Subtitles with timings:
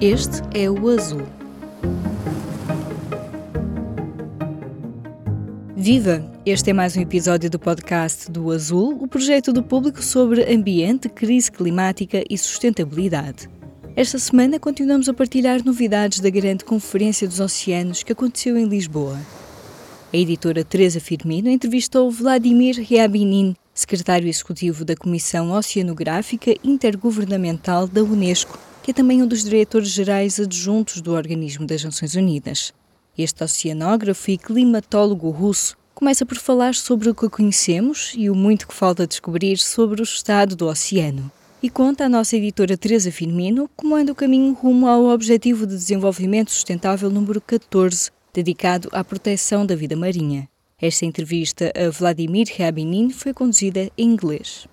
[0.00, 1.22] Este é o Azul.
[5.74, 6.22] Viva!
[6.44, 11.08] Este é mais um episódio do podcast do Azul, o projeto do público sobre ambiente,
[11.08, 13.48] crise climática e sustentabilidade.
[13.96, 19.18] Esta semana continuamos a partilhar novidades da grande Conferência dos Oceanos que aconteceu em Lisboa.
[20.12, 28.58] A editora Teresa Firmino entrevistou Vladimir Ryabinin, secretário executivo da Comissão Oceanográfica Intergovernamental da Unesco,
[28.86, 32.72] que é também um dos diretores-gerais adjuntos do Organismo das Nações Unidas.
[33.18, 38.68] Este oceanógrafo e climatólogo russo começa por falar sobre o que conhecemos e o muito
[38.68, 41.28] que falta descobrir sobre o estado do oceano.
[41.60, 45.74] E conta à nossa editora Teresa Firmino como anda o caminho rumo ao Objetivo de
[45.74, 50.48] Desenvolvimento Sustentável número 14, dedicado à proteção da vida marinha.
[50.80, 54.68] Esta entrevista a Vladimir Ryabinin foi conduzida em inglês.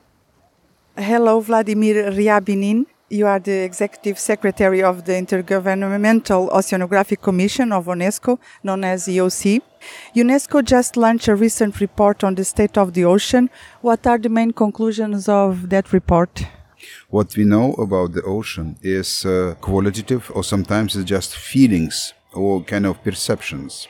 [0.95, 2.85] Hello, Vladimir Ryabinin.
[3.13, 9.61] You are the Executive Secretary of the Intergovernmental Oceanographic Commission of UNESCO, known as IOC.
[10.15, 13.51] UNESCO just launched a recent report on the state of the ocean.
[13.81, 16.47] What are the main conclusions of that report?
[17.11, 22.63] What we know about the ocean is uh, qualitative or sometimes it's just feelings or
[22.63, 23.87] kind of perceptions.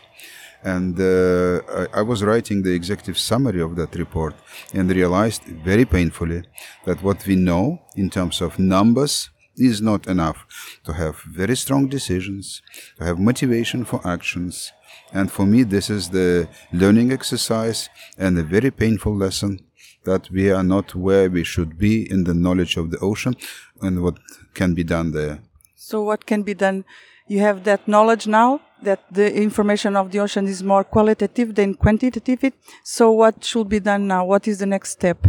[0.64, 1.62] And uh,
[1.94, 4.34] I, I, was writing the executive summary of that report
[4.74, 6.44] and realized very painfully
[6.86, 10.46] that what we know in terms of numbers is not enough
[10.86, 12.62] to have very strong decisions,
[12.98, 14.72] to have motivation for actions.
[15.12, 19.60] And for me, this is the learning exercise and a very painful lesson
[20.06, 23.36] that we are not where we should be in the knowledge of the ocean
[23.82, 24.18] and what
[24.54, 25.40] can be done there.
[25.76, 26.86] So, what can be done?
[27.28, 31.74] You have that knowledge now that the information of the ocean is more qualitative than
[31.74, 32.54] quantitative.
[32.84, 34.26] So, what should be done now?
[34.26, 35.26] What is the next step?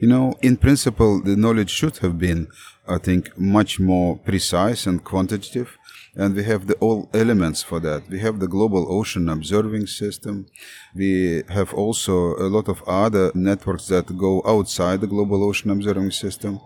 [0.00, 2.48] You know, in principle, the knowledge should have been,
[2.88, 5.76] I think, much more precise and quantitative.
[6.16, 8.08] And we have the all elements for that.
[8.08, 10.46] We have the global ocean observing system.
[10.94, 16.10] We have also a lot of other networks that go outside the global ocean observing
[16.10, 16.60] system.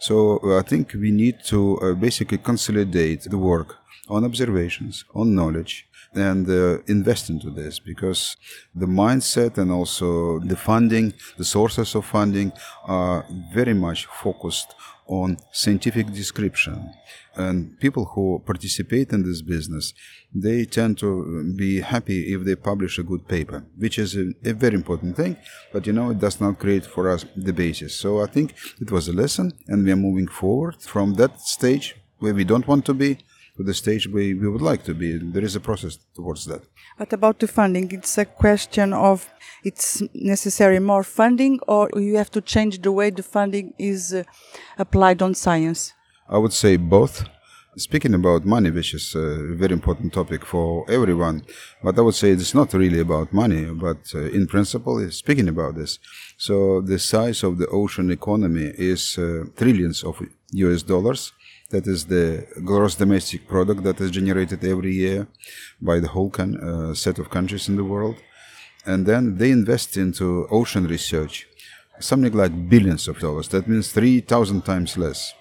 [0.00, 3.76] So I think we need to uh, basically consolidate the work
[4.08, 8.36] on observations, on knowledge, and uh, invest into this because
[8.74, 12.52] the mindset and also the funding, the sources of funding
[12.84, 14.74] are very much focused
[15.08, 16.92] on scientific description.
[17.34, 19.94] And people who participate in this business,
[20.34, 24.32] they tend to uh, be happy if they publish a good paper, which is a,
[24.44, 25.36] a, very important thing.
[25.72, 27.94] But you know, it does not create for us the basis.
[27.94, 31.96] So I think it was a lesson, and we are moving forward from that stage
[32.18, 33.18] where we don't want to be
[33.58, 35.18] to the stage we, we would like to be.
[35.18, 36.62] There is a process towards that.
[36.96, 39.28] But about the funding, it's a question of
[39.64, 44.22] it's necessary more funding, or you have to change the way the funding is uh,
[44.78, 45.92] applied on science.
[46.28, 47.24] I would say both.
[47.76, 51.44] Speaking about money, which is a very important topic for everyone,
[51.84, 55.76] but I would say it's not really about money, but uh, in principle, speaking about
[55.76, 56.00] this.
[56.38, 60.20] So the size of the ocean economy is uh, trillions of
[60.64, 61.32] US dollars
[61.70, 65.26] that is the gross domestic product that is generated every year
[65.80, 68.16] by the whole con- uh, set of countries in the world.
[68.86, 71.46] And then they invest into ocean research,
[72.00, 73.48] something like billions of dollars.
[73.48, 75.34] That means 3,000 times less.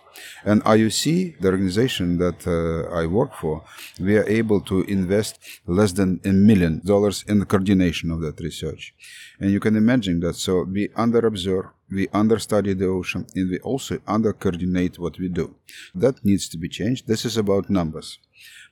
[0.43, 3.63] And IOC, the organization that uh, I work for,
[3.99, 8.39] we are able to invest less than a million dollars in the coordination of that
[8.39, 8.93] research.
[9.39, 10.35] And you can imagine that.
[10.35, 15.29] So we under observe, we understudy the ocean, and we also under coordinate what we
[15.29, 15.55] do.
[15.93, 17.07] That needs to be changed.
[17.07, 18.19] This is about numbers,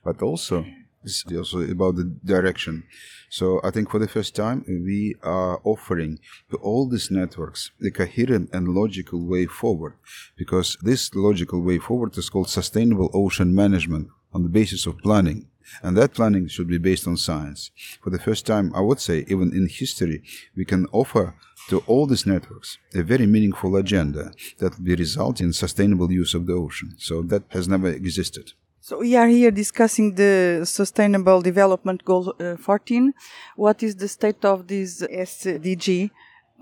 [0.04, 0.66] but also
[1.06, 2.84] it's also about the direction.
[3.30, 6.18] So I think for the first time we are offering
[6.50, 9.94] to all these networks a coherent and logical way forward,
[10.36, 15.48] because this logical way forward is called sustainable ocean management on the basis of planning.
[15.82, 17.72] And that planning should be based on science.
[18.00, 20.22] For the first time, I would say, even in history,
[20.56, 21.34] we can offer
[21.68, 26.46] to all these networks a very meaningful agenda that will result in sustainable use of
[26.46, 26.94] the ocean.
[26.98, 28.52] So that has never existed.
[28.88, 33.12] So we are here discussing the Sustainable Development Goal uh, 14.
[33.56, 36.12] What is the state of this SDG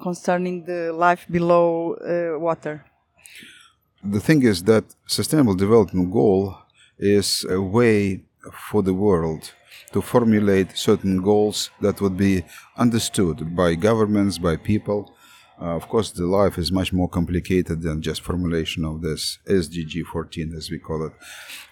[0.02, 2.82] concerning the life below uh, water?
[4.02, 6.56] The thing is that Sustainable Development Goal
[6.98, 8.22] is a way
[8.70, 9.52] for the world
[9.92, 12.42] to formulate certain goals that would be
[12.78, 15.14] understood by governments, by people,
[15.60, 20.04] uh, of course, the life is much more complicated than just formulation of this SDG
[20.04, 21.12] 14, as we call it.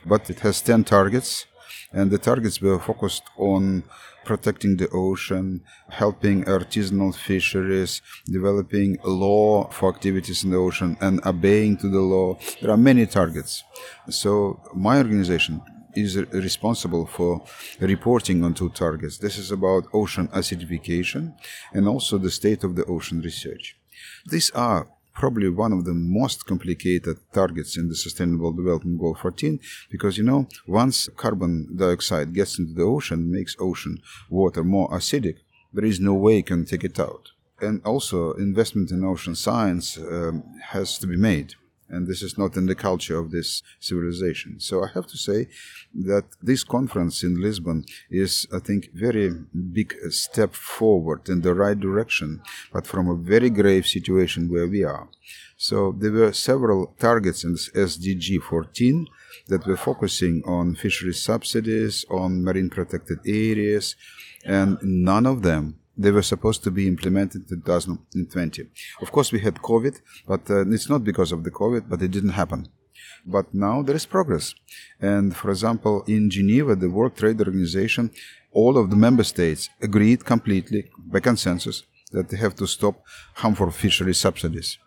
[0.07, 1.47] But it has 10 targets,
[1.93, 3.85] And the targets were focused on
[4.25, 11.77] protecting the ocean, helping artisanal fisheries, developing law for activities in the ocean, and obeying
[11.79, 12.39] to the law.
[12.61, 13.65] There are many targets.
[14.09, 15.61] So my organization
[15.95, 17.45] is responsible for
[17.81, 19.19] reporting on two targets.
[19.19, 21.35] This is about ocean acidification
[21.73, 23.77] and also the state of the ocean research.
[24.27, 29.61] These are probably one of the most complicated targets in the Sustainable Development Goal 14
[29.91, 33.99] because you know once carbon dioxide gets into the ocean makes ocean
[34.31, 35.37] water more acidic
[35.73, 37.29] there is no way you can take it out
[37.61, 41.55] and also investment in ocean science um, has to be made
[41.93, 44.59] and this is not in the culture of this civilization.
[44.59, 45.49] So I have to say
[45.95, 49.31] that this conference in Lisbon is, I think, very
[49.73, 52.43] big step forward in the right direction,
[52.73, 55.09] but from a very grave situation where we are.
[55.57, 59.07] So there were several targets in SDG 14
[59.49, 63.95] that were focusing on fisheries subsidies, on marine protected areas,
[64.45, 68.69] and none of them they were supposed to be implemented in 2020.
[69.01, 72.11] Of course, we had COVID, but uh, it's not because of the COVID, but it
[72.11, 72.69] didn't happen.
[73.25, 74.55] But now there is progress.
[75.01, 78.11] And for example, in Geneva, the World Trade Organization,
[78.53, 83.03] all of the member states agreed completely by consensus that they have to stop
[83.35, 84.79] harmful fishery subsidies.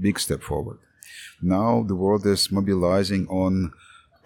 [0.00, 0.78] Big step forward.
[1.40, 3.72] Now the world is mobilizing on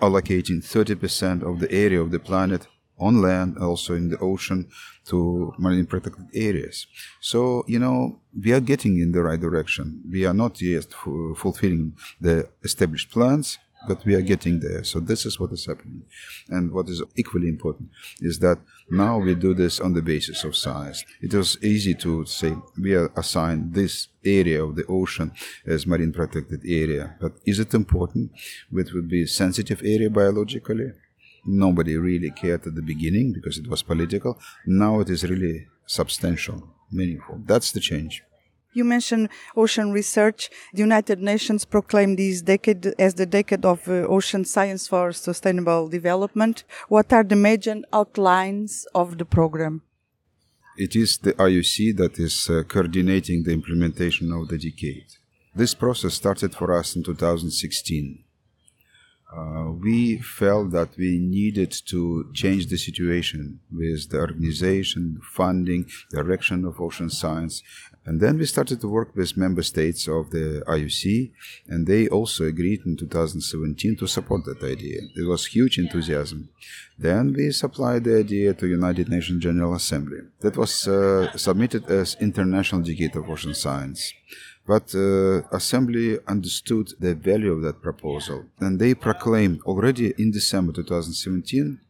[0.00, 2.67] allocating 30% of the area of the planet
[3.00, 4.69] on land, also in the ocean,
[5.06, 6.87] to marine protected areas.
[7.20, 10.02] So, you know, we are getting in the right direction.
[10.11, 13.58] We are not yet f- fulfilling the established plans,
[13.88, 14.85] but we are getting there.
[14.85, 16.02] So this is what is happening.
[16.49, 18.58] And what is equally important is that
[18.91, 21.05] now we do this on the basis of science.
[21.20, 25.32] It was easy to say we are assigned this area of the ocean
[25.67, 27.17] as marine protected area.
[27.20, 28.32] But is it important?
[28.73, 30.93] It would be sensitive area biologically
[31.44, 34.38] nobody really cared at the beginning because it was political.
[34.66, 37.40] Now it is really substantial, meaningful.
[37.44, 38.22] That's the change.
[38.72, 40.48] You mentioned ocean research.
[40.72, 45.88] The United Nations proclaimed this decade as the decade of uh, ocean science for sustainable
[45.88, 46.62] development.
[46.88, 49.82] What are the major outlines of the program?
[50.76, 55.06] It is the IOC that is uh, coordinating the implementation of the decade.
[55.52, 58.25] This process started for us in 2016
[59.37, 66.65] uh, we felt that we needed to change the situation with the organization, funding, direction
[66.65, 67.62] of ocean science.
[68.05, 71.31] And then we started to work with member states of the IOC,
[71.69, 75.00] and they also agreed in 2017 to support that idea.
[75.15, 76.49] It was huge enthusiasm.
[76.99, 80.19] Then we supplied the idea to United Nations General Assembly.
[80.41, 84.12] That was uh, submitted as International Decade of Ocean Science.
[84.72, 90.72] But uh, Assembly understood the value of that proposal, and they proclaimed already in December
[90.72, 91.81] 2017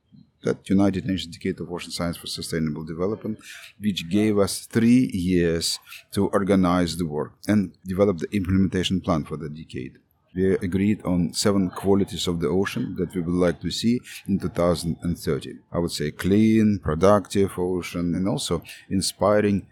[0.44, 3.36] that United Nations Decade of Ocean Science for Sustainable Development,
[3.78, 5.78] which gave us three years
[6.12, 9.98] to organize the work and develop the implementation plan for the decade.
[10.34, 14.38] We agreed on seven qualities of the ocean that we would like to see in
[14.38, 15.54] 2030.
[15.70, 19.66] I would say clean, productive ocean, and also inspiring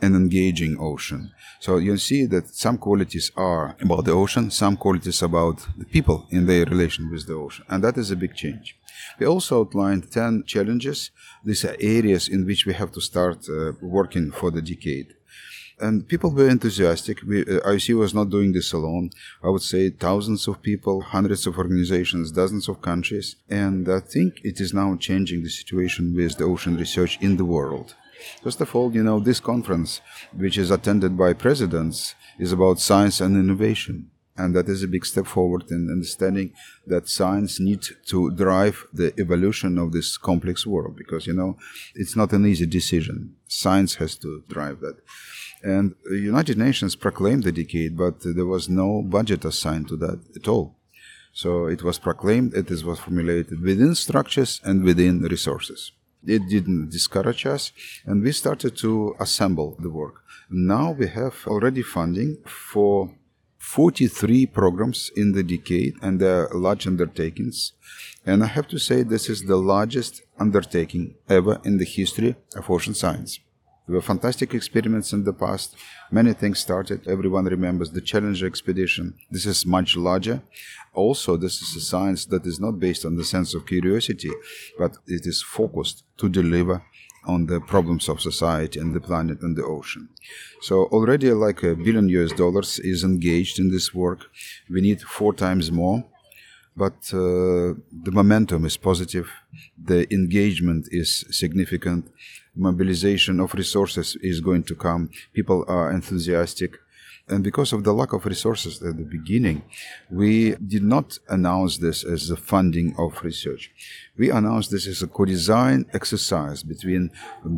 [0.00, 1.32] an engaging ocean.
[1.60, 6.26] So you see that some qualities are about the ocean, some qualities about the people
[6.30, 7.64] in their relation with the ocean.
[7.68, 8.76] And that is a big change.
[9.18, 11.10] We also outlined 10 challenges.
[11.44, 15.14] These are areas in which we have to start uh, working for the decade.
[15.80, 17.22] And people were enthusiastic.
[17.22, 19.10] We, uh, was not doing this alone.
[19.42, 23.36] I would say thousands of people, hundreds of organizations, dozens of countries.
[23.48, 27.44] And I think it is now changing the situation with the ocean research in the
[27.44, 27.94] world.
[28.42, 30.00] First of all, you know, this conference,
[30.32, 34.10] which is attended by presidents, is about science and innovation.
[34.36, 36.52] And that is a big step forward in understanding
[36.86, 41.56] that science needs to drive the evolution of this complex world because, you know,
[41.96, 43.34] it's not an easy decision.
[43.48, 44.98] Science has to drive that.
[45.64, 50.20] And the United Nations proclaimed the decade, but there was no budget assigned to that
[50.36, 50.76] at all.
[51.32, 55.90] So it was proclaimed, it was formulated within structures and within resources.
[56.26, 57.72] It didn't discourage us,
[58.04, 60.22] and we started to assemble the work.
[60.50, 63.14] Now we have already funding for
[63.58, 67.72] 43 programs in the decade, and they're large undertakings.
[68.24, 72.70] And I have to say, this is the largest undertaking ever in the history of
[72.70, 73.40] ocean science.
[73.88, 75.74] There were fantastic experiments in the past.
[76.10, 77.08] Many things started.
[77.08, 79.14] Everyone remembers the Challenger expedition.
[79.30, 80.42] This is much larger.
[80.92, 84.30] Also, this is a science that is not based on the sense of curiosity,
[84.78, 86.82] but it is focused to deliver
[87.24, 90.10] on the problems of society and the planet and the ocean.
[90.60, 94.26] So already like a billion US dollars is engaged in this work.
[94.68, 96.04] We need four times more.
[96.78, 97.74] but uh,
[98.06, 99.28] the momentum is positive,
[99.90, 102.06] the engagement is significant,
[102.58, 106.76] mobilization of resources is going to come, people are enthusiastic.
[107.30, 109.62] And because of the lack of resources at the beginning,
[110.10, 113.70] we did not announce this as the funding of research.
[114.16, 117.10] We announced this as a co-design exercise between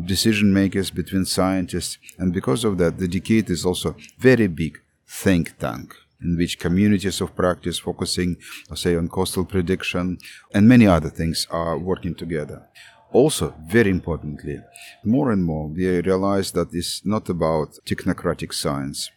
[0.05, 5.57] decision makers, between scientists, and because of that, the decade is also very big think
[5.57, 8.37] tank in which communities of practice focusing,
[8.75, 10.17] say, on coastal prediction
[10.53, 12.67] and many other things are working together.
[13.13, 14.61] Also, very importantly,
[15.03, 19.11] more and more we realize that it's not about technocratic science.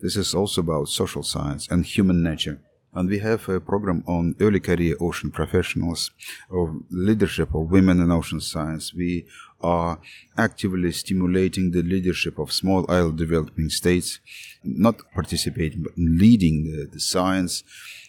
[0.00, 2.60] This is also about social science and human nature.
[2.92, 6.10] And we have a program on early career ocean professionals,
[6.50, 8.92] of leadership of women in ocean science.
[8.92, 9.26] We
[9.60, 10.00] are
[10.36, 14.18] actively stimulating the leadership of small island developing states,
[14.64, 17.62] not participating, but leading the, the science.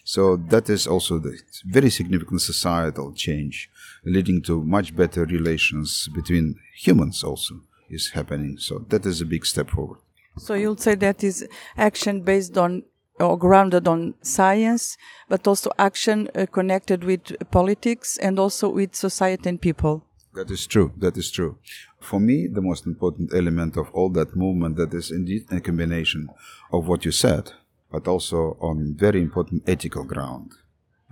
[0.04, 3.70] So that is also the very significant societal change,
[4.04, 8.58] leading to much better relations between humans also is happening.
[8.58, 9.98] So that is a big step forward.
[10.38, 12.84] So you'll say that is action based on
[13.20, 14.96] or grounded on science,
[15.28, 20.04] but also action uh, connected with politics and also with society and people.
[20.34, 20.92] That is true.
[20.96, 21.58] That is true.
[22.00, 26.28] For me, the most important element of all that movement that is indeed a combination
[26.72, 27.52] of what you said,
[27.90, 30.52] but also on very important ethical ground.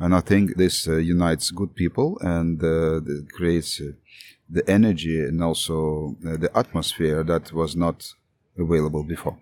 [0.01, 3.01] And I think this uh, unites good people and uh,
[3.37, 3.93] creates uh,
[4.49, 8.15] the energy and also the atmosphere that was not
[8.59, 9.39] available before.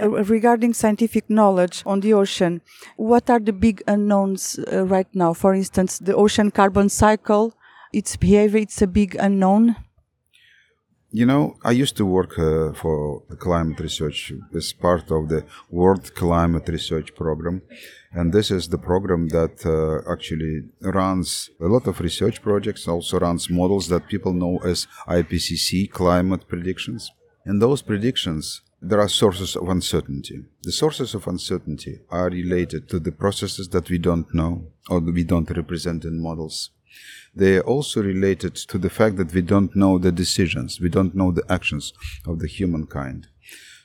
[0.00, 2.62] Uh, regarding scientific knowledge on the ocean,
[2.96, 5.32] what are the big unknowns uh, right now?
[5.32, 7.54] For instance, the ocean carbon cycle,
[7.92, 9.76] its behavior, it's a big unknown.
[11.16, 16.12] You know, I used to work uh, for climate research as part of the World
[16.16, 17.62] Climate Research Program.
[18.12, 23.20] And this is the program that uh, actually runs a lot of research projects, also
[23.20, 27.12] runs models that people know as IPCC climate predictions.
[27.44, 30.42] And those predictions, there are sources of uncertainty.
[30.64, 35.22] The sources of uncertainty are related to the processes that we don't know or we
[35.22, 36.70] don't represent in models.
[37.34, 41.14] They are also related to the fact that we don't know the decisions, we don't
[41.14, 41.92] know the actions
[42.26, 43.28] of the humankind.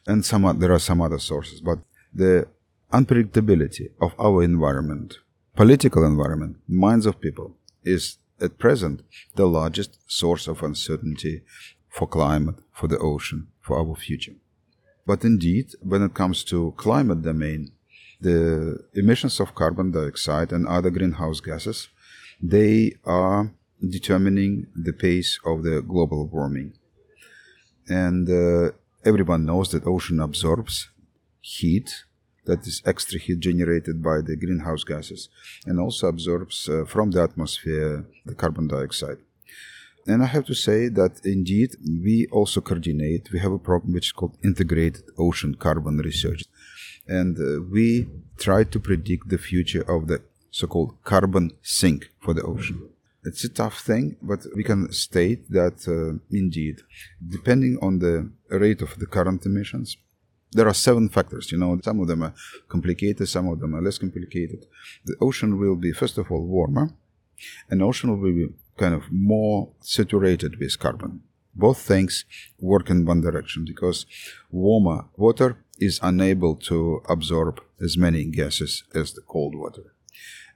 [0.08, 1.80] And some, there are some other sources, but
[2.14, 2.48] the
[2.92, 5.20] unpredictability of our environment,
[5.56, 9.02] political environment, minds of people, is at present
[9.36, 11.42] the largest source of uncertainty
[11.90, 14.36] for climate, for the ocean, for our future.
[15.06, 17.72] But indeed, when it comes to climate domain,
[18.22, 21.90] the emissions of carbon dioxide and other greenhouse gases,
[22.42, 23.52] they are
[23.88, 26.74] determining the pace of the global warming.
[27.88, 28.72] And uh,
[29.06, 30.90] everyone knows that ocean absorbs
[31.42, 32.04] heat,
[32.46, 35.30] that is extra heat generated by the greenhouse gases,
[35.66, 39.18] and also absorbs uh, from the atmosphere the carbon dioxide.
[40.08, 43.32] And I have to say that indeed we also coordinate.
[43.32, 46.44] We have a program which is called Integrated Ocean Carbon Research.
[47.08, 52.34] And uh, we try to predict the future of the so called carbon sink for
[52.34, 52.90] the ocean.
[53.24, 56.82] It's a tough thing, but we can state that uh, indeed,
[57.28, 59.98] depending on the rate of the current emissions,
[60.52, 61.52] there are seven factors.
[61.52, 62.34] You know, some of them are
[62.68, 64.66] complicated, some of them are less complicated.
[65.06, 66.94] The ocean will be, first of all, warmer,
[67.70, 71.22] and ocean will be kind of more saturated with carbon.
[71.54, 72.26] Both things
[72.60, 74.06] work in one direction because
[74.50, 79.94] warmer water is unable to absorb as many gases as the cold water.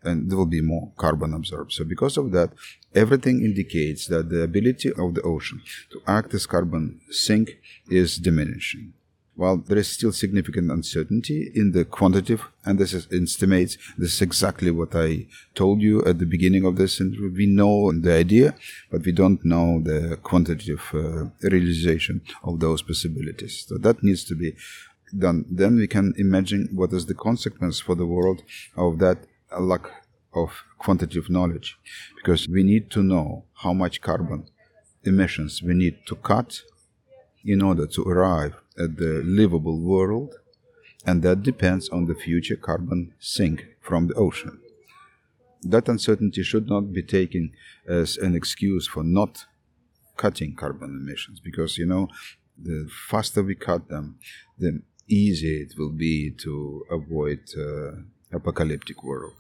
[0.04, 1.74] And there will be more carbon absorbed.
[1.74, 2.52] So, because of that,
[2.94, 7.58] everything indicates that the ability of the ocean to act as carbon sink
[7.90, 8.94] is diminishing.
[9.36, 14.22] While there is still significant uncertainty in the quantitative, and this is estimates, this is
[14.22, 17.34] exactly what I told you at the beginning of this interview.
[17.36, 18.54] We know the idea,
[18.92, 23.66] but we don't know the quantitative uh, realization of those possibilities.
[23.68, 24.54] So that needs to be
[25.18, 25.46] done.
[25.50, 28.44] Then we can imagine what is the consequence for the world
[28.78, 29.18] of that
[29.62, 29.92] lack
[30.34, 31.78] of quantitative knowledge,
[32.16, 34.46] because we need to know how much carbon
[35.04, 36.62] emissions we need to cut
[37.46, 40.34] in order to arrive at the livable world,
[41.06, 44.60] and that depends on the future carbon sink from the ocean.
[45.62, 47.52] That uncertainty should not be taken
[47.88, 49.46] as an excuse for not
[50.18, 52.08] cutting carbon emissions, because you know,
[52.58, 54.20] the faster we cut them,
[54.58, 57.92] the easier it will be to avoid uh,
[58.32, 59.34] apocalyptic world.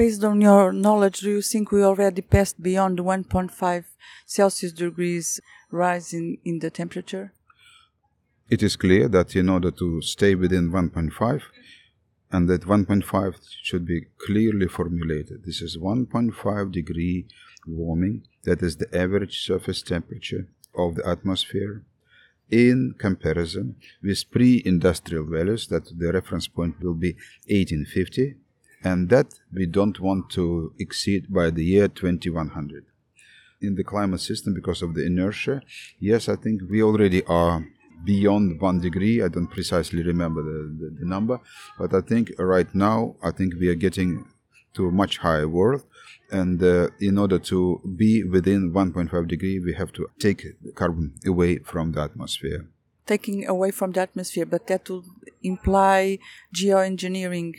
[0.00, 3.84] Based on your knowledge, do you think we already passed beyond 1.5
[4.24, 7.34] Celsius degrees rise in, in the temperature?
[8.48, 11.42] it is clear that in order to stay within 1.5,
[12.32, 15.44] and that 1.5 should be clearly formulated.
[15.44, 17.26] This is 1.5 degree
[17.66, 21.84] warming, that is the average surface temperature of the atmosphere
[22.50, 27.12] in comparison with pre-industrial values that the reference point will be
[27.48, 28.36] 1850
[28.82, 32.84] and that we don't want to exceed by the year 2100
[33.60, 35.60] in the climate system because of the inertia
[35.98, 37.64] yes i think we already are
[38.04, 39.22] beyond one degree.
[39.22, 41.40] I don't precisely remember the, the, the number
[41.78, 44.26] but i think right now i think we are getting
[44.74, 45.82] to a much higher world.
[46.30, 50.46] And uh, in order to be within 1.5 degree we have to take
[50.76, 52.66] carbon away from the atmosphere.
[53.04, 55.04] Taking away from the atmosphere but that would
[55.42, 56.20] imply
[56.54, 57.56] geoengineering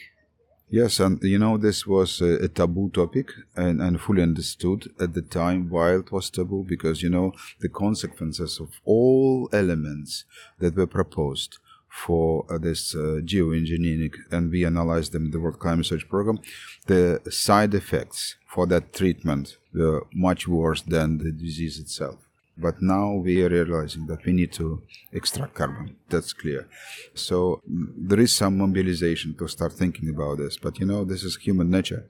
[0.73, 5.13] Yes, and you know, this was a, a, taboo topic and, and fully understood at
[5.13, 10.23] the time why it was taboo because, you know, the consequences of all elements
[10.59, 11.57] that were proposed
[11.89, 16.39] for uh, this uh, geoengineering, and we analyzed them in the World Climate Research Program,
[16.87, 22.30] the side effects for that treatment were much worse than the disease itself.
[22.61, 25.95] But now we are realizing that we need to extract carbon.
[26.09, 26.67] That's clear.
[27.13, 30.57] So mm, there is some mobilization to start thinking about this.
[30.57, 32.05] But you know, this is human nature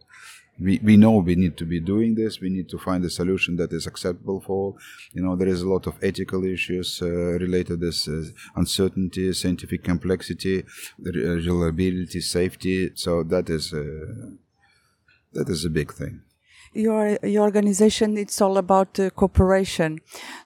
[0.62, 2.40] we, we know we need to be doing this.
[2.40, 4.78] We need to find a solution that is acceptable for all.
[5.14, 8.24] You know, there is a lot of ethical issues uh, related to this uh,
[8.56, 10.64] uncertainty, scientific complexity,
[11.00, 12.92] reliability, safety.
[12.96, 14.32] So that is uh,
[15.34, 16.22] that is a big thing
[16.74, 20.00] your your organization it's all about uh, cooperation.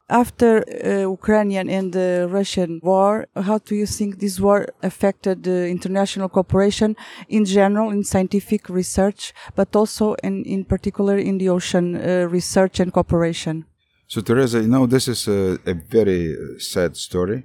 [0.09, 5.67] After uh, Ukrainian and the Russian war how do you think this war affected the
[5.67, 6.95] international cooperation
[7.29, 12.79] in general in scientific research but also in in particular in the ocean uh, research
[12.79, 13.65] and cooperation?
[14.07, 17.43] So Teresa you know this is a, a very sad story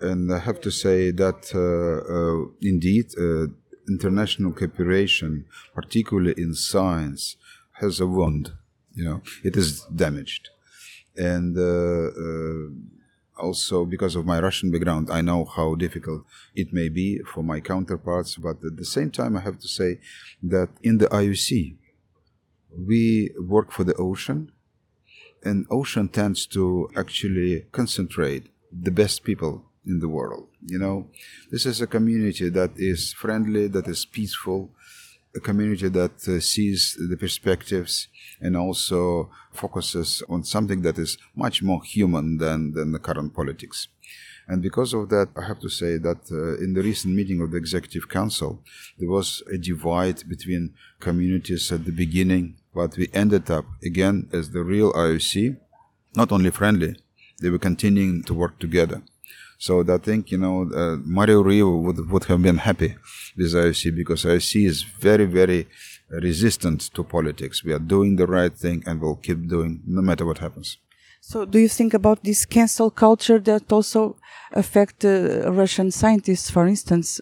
[0.00, 3.46] and I have to say that uh, uh, indeed uh,
[3.88, 5.44] international cooperation
[5.74, 7.36] particularly in science
[7.80, 8.52] has a wound.
[8.94, 10.50] You know, it is damaged,
[11.16, 16.88] and uh, uh, also because of my Russian background, I know how difficult it may
[16.88, 18.36] be for my counterparts.
[18.36, 20.00] But at the same time, I have to say
[20.42, 21.76] that in the IOC,
[22.76, 24.52] we work for the ocean,
[25.44, 30.48] and ocean tends to actually concentrate the best people in the world.
[30.66, 31.08] You know,
[31.50, 34.70] this is a community that is friendly, that is peaceful,
[35.34, 38.08] a community that uh, sees the perspectives
[38.40, 43.88] and also focuses on something that is much more human than, than the current politics.
[44.48, 47.52] And because of that, I have to say that uh, in the recent meeting of
[47.52, 48.60] the Executive Council,
[48.98, 54.50] there was a divide between communities at the beginning, but we ended up again as
[54.50, 55.56] the real IOC,
[56.16, 56.96] not only friendly,
[57.40, 59.02] they were continuing to work together.
[59.60, 62.96] So I think, you know, uh, Mario Ruivo would, would have been happy
[63.36, 65.68] with IOC because IOC is very, very
[66.08, 67.62] resistant to politics.
[67.62, 70.78] We are doing the right thing and we'll keep doing no matter what happens.
[71.20, 74.16] So, do you think about this cancel culture that also
[74.52, 77.20] affect uh, Russian scientists, for instance?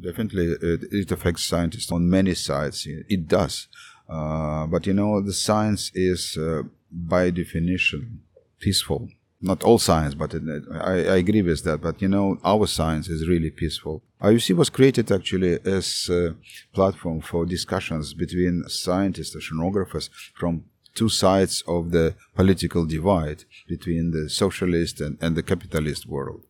[0.00, 2.86] Definitely, it, it, affects scientists on many sides.
[2.86, 3.68] It does,
[4.08, 8.22] uh, but you know, the science is uh, by definition
[8.58, 9.10] peaceful
[9.44, 11.80] not all science, but it, I, I, agree with that.
[11.82, 14.02] But you know, our science is really peaceful.
[14.22, 16.34] IOC was created actually as a
[16.72, 24.30] platform for discussions between scientists, oceanographers from two sides of the political divide between the
[24.30, 26.42] socialist and, and the capitalist world.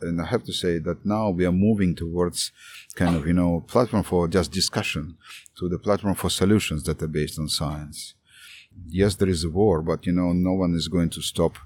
[0.00, 2.52] And I have to say that now we are moving towards
[2.94, 5.16] kind of, you know, platform for just discussion
[5.58, 8.14] to the platform for solutions that are based on science.
[8.86, 11.56] Yes, there is a war, but you know, no one is going to stop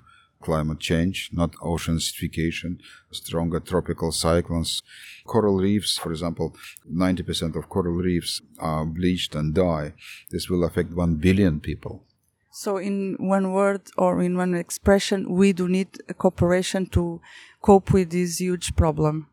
[0.43, 2.79] climate change, not ocean acidification,
[3.11, 4.83] stronger tropical cyclones.
[5.27, 6.57] Coral reefs, for example,
[6.91, 9.93] 90% of coral reefs are bleached and die.
[10.31, 12.05] This will affect 1 billion people.
[12.53, 17.21] So, in one word or in one expression, we do need cooperation to
[17.63, 19.29] cope with this huge problem.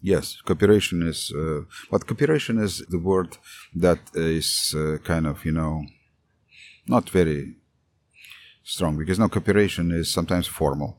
[0.00, 3.36] Yes, cooperation is, uh, but cooperation is the word
[3.74, 5.84] that is uh, kind of, you know,
[6.88, 7.54] not very
[8.64, 10.98] strong because now cooperation is sometimes formal.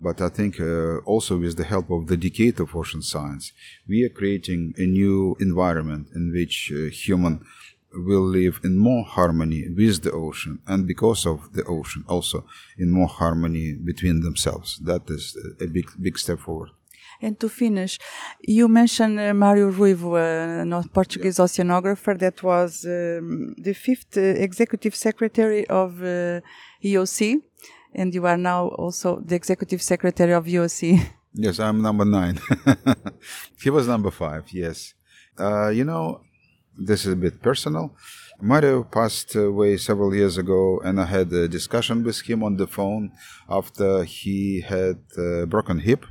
[0.00, 3.52] But I think uh, also with the help of the decade of ocean science,
[3.88, 7.44] we are creating a new environment in which uh, human
[7.92, 12.44] will live in more harmony with the ocean and because of the ocean also
[12.76, 14.78] in more harmony between themselves.
[14.78, 16.70] That is a big, big step forward.
[17.22, 17.98] And to finish,
[18.40, 24.20] you mentioned uh, Mario Ruivo, uh, a Portuguese oceanographer that was um, the fifth uh,
[24.20, 26.40] executive secretary of uh,
[26.84, 27.40] IOC,
[27.94, 31.00] and you are now also the executive secretary of IOC.
[31.38, 32.40] Yes, I'm number nine.
[33.62, 34.94] he was number five, yes.
[35.38, 36.22] Uh, you know,
[36.78, 37.94] this is a bit personal.
[38.40, 42.66] Mario passed away several years ago, and I had a discussion with him on the
[42.66, 43.12] phone
[43.48, 46.06] after he had a broken hip.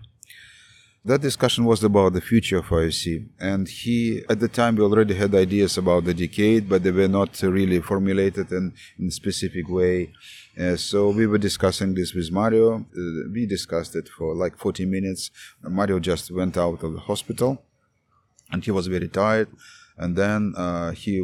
[1.08, 5.14] That discussion was about the future of IOC, and he, at the time, we already
[5.14, 9.70] had ideas about the decade, but they were not really formulated in, in a specific
[9.70, 10.12] way.
[10.60, 12.78] Uh, so we were discussing this with Mario.
[12.80, 15.30] Uh, we discussed it for like 40 minutes.
[15.62, 17.62] Mario just went out of the hospital,
[18.52, 19.50] and he was very tired
[19.98, 21.22] and then uh, he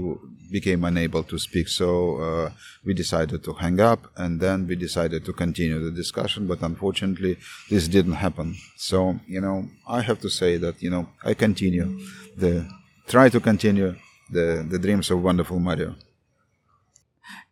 [0.51, 1.67] became unable to speak.
[1.67, 2.51] So uh,
[2.85, 6.47] we decided to hang up, and then we decided to continue the discussion.
[6.47, 7.37] But unfortunately,
[7.69, 8.55] this didn't happen.
[8.77, 11.99] So you know, I have to say that you know I continue
[12.37, 12.65] the
[13.07, 13.95] try to continue
[14.29, 15.95] the the dreams of wonderful Mario.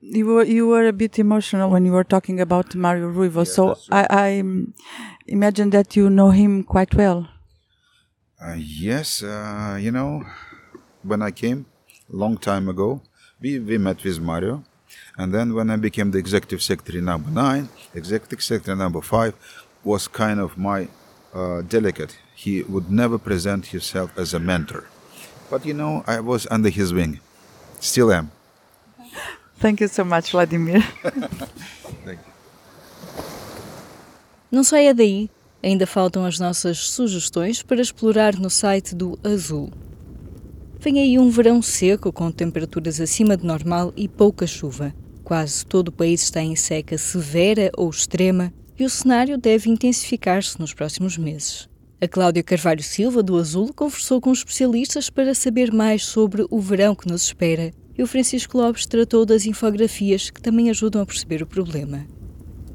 [0.01, 3.45] You were you were a bit emotional when you were talking about Mario Ruivo.
[3.45, 4.43] Yeah, so I, I
[5.27, 7.27] imagine that you know him quite well.
[8.41, 10.23] Uh, yes, uh, you know,
[11.03, 11.65] when I came
[12.09, 13.01] long time ago,
[13.41, 14.63] we, we met with Mario.
[15.17, 19.33] And then when I became the executive secretary number nine, executive secretary number five
[19.83, 20.87] was kind of my
[21.33, 22.17] uh, delegate.
[22.35, 24.85] He would never present himself as a mentor.
[25.49, 27.19] But you know, I was under his wing.
[27.79, 28.31] Still am.
[29.57, 30.81] Thank you so much, Vladimir.
[32.05, 32.33] Thank you.
[34.51, 35.29] Não saia daí.
[35.61, 39.69] Ainda faltam as nossas sugestões para explorar no site do Azul.
[40.81, 44.95] Vem aí um verão seco com temperaturas acima de normal e pouca chuva.
[45.25, 50.57] Quase todo o país está em seca severa ou extrema e o cenário deve intensificar-se
[50.57, 51.67] nos próximos meses.
[51.99, 56.95] A Cláudia Carvalho Silva, do Azul, conversou com especialistas para saber mais sobre o verão
[56.95, 61.43] que nos espera e o Francisco Lopes tratou das infografias que também ajudam a perceber
[61.43, 62.07] o problema.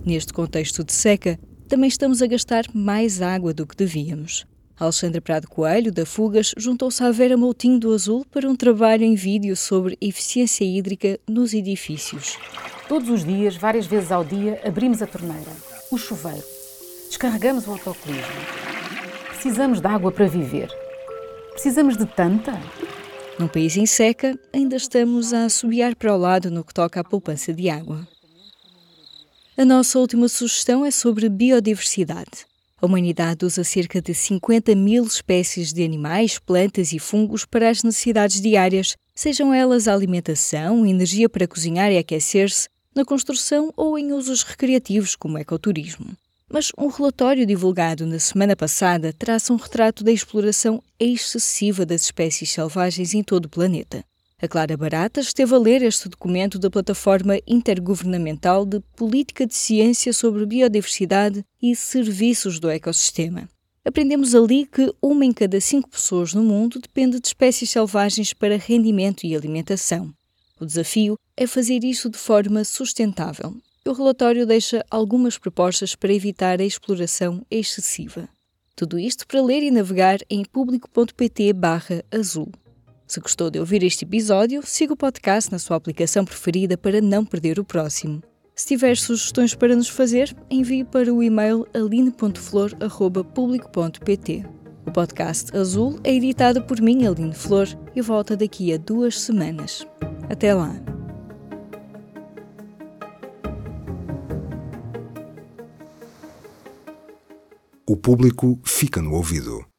[0.05, 4.45] Neste contexto de seca, também estamos a gastar mais água do que devíamos.
[4.79, 9.15] Alexandre Prado Coelho, da Fugas, juntou-se à Vera Moutinho do Azul para um trabalho em
[9.15, 12.37] vídeo sobre eficiência hídrica nos edifícios.
[12.89, 15.53] Todos os dias, várias vezes ao dia, abrimos a torneira,
[15.91, 16.43] o chuveiro,
[17.09, 18.25] descarregamos o autocolismo.
[19.29, 20.69] Precisamos de água para viver.
[21.53, 22.61] Precisamos de tanta?
[23.39, 27.05] Num país em seca, ainda estamos a assobiar para o lado no que toca à
[27.05, 28.07] poupança de água.
[29.57, 32.45] A nossa última sugestão é sobre biodiversidade.
[32.85, 37.83] A humanidade usa cerca de 50 mil espécies de animais, plantas e fungos para as
[37.83, 44.13] necessidades diárias, sejam elas a alimentação, energia para cozinhar e aquecer-se, na construção ou em
[44.13, 46.15] usos recreativos, como ecoturismo.
[46.47, 52.51] Mas um relatório divulgado na semana passada traça um retrato da exploração excessiva das espécies
[52.51, 54.05] selvagens em todo o planeta.
[54.43, 60.13] A Clara Barata esteve a ler este documento da Plataforma Intergovernamental de Política de Ciência
[60.13, 63.49] sobre Biodiversidade e Serviços do Ecossistema.
[63.85, 68.57] Aprendemos ali que uma em cada cinco pessoas no mundo depende de espécies selvagens para
[68.57, 70.13] rendimento e alimentação.
[70.59, 73.55] O desafio é fazer isso de forma sustentável.
[73.87, 78.29] O relatório deixa algumas propostas para evitar a exploração excessiva.
[78.75, 82.51] Tudo isto para ler e navegar em público.pt/azul.
[83.07, 87.25] Se gostou de ouvir este episódio, siga o podcast na sua aplicação preferida para não
[87.25, 88.23] perder o próximo.
[88.55, 94.45] Se tiver sugestões para nos fazer, envie para o e-mail aline.flor.público.pt.
[94.87, 99.85] O podcast Azul é editado por mim, Aline Flor, e volta daqui a duas semanas.
[100.31, 100.73] Até lá!
[107.87, 109.74] O público fica no ouvido.